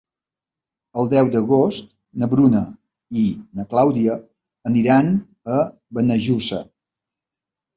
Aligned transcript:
El 1.01 1.09
deu 1.11 1.27
d'agost 1.35 1.91
na 2.23 2.29
Bruna 2.31 2.61
i 3.25 3.25
na 3.59 3.67
Clàudia 3.75 4.17
aniran 4.73 5.13
a 5.59 5.63
Benejússer. 5.99 6.65